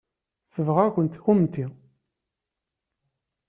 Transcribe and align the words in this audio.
Tebɣa-kent 0.53 1.19
kennemti. 1.23 1.65